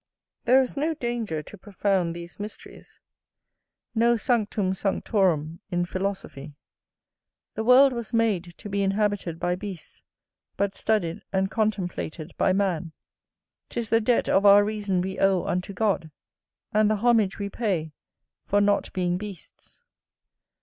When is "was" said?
7.93-8.11